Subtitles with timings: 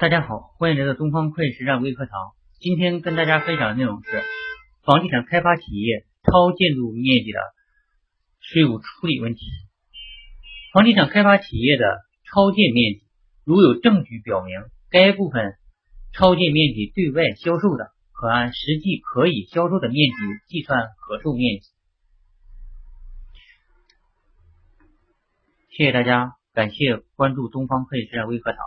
[0.00, 4.22] 大家好，欢迎来到东方会计实战微课堂，今天跟大家分享的内容是
[4.82, 7.38] 房地产开发企业超建筑面积的
[8.40, 9.40] 税务处理问题。
[10.72, 13.02] 房地产开发企业的超建面积，
[13.44, 14.54] 如有证据表明
[14.88, 15.58] 该部分
[16.14, 20.16] 超建面积对外销售的，可按实际可以销售的面积
[20.48, 21.68] 计算可售面积。
[25.76, 28.60] 谢谢大家，感谢关注东方会计实战微课堂。